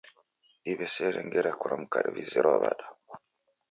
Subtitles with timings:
[0.65, 2.85] Diw'esere ngera kuramka w'izerwa w'ada